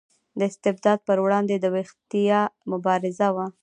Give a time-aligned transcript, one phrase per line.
[0.37, 2.39] د استبداد پر وړاندې د ویښتیا
[2.71, 3.45] مبارزه وه.